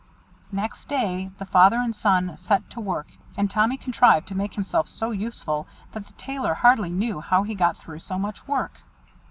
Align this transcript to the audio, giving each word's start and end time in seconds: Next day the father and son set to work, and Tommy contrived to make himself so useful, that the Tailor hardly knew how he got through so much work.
Next 0.51 0.89
day 0.89 1.29
the 1.37 1.45
father 1.45 1.75
and 1.75 1.95
son 1.95 2.35
set 2.35 2.67
to 2.71 2.79
work, 2.79 3.11
and 3.37 3.51
Tommy 3.51 3.77
contrived 3.77 4.27
to 4.29 4.33
make 4.35 4.55
himself 4.55 4.87
so 4.87 5.11
useful, 5.11 5.67
that 5.91 6.07
the 6.07 6.13
Tailor 6.13 6.55
hardly 6.55 6.89
knew 6.89 7.21
how 7.21 7.43
he 7.43 7.53
got 7.53 7.77
through 7.77 7.99
so 7.99 8.17
much 8.17 8.47
work. 8.47 8.81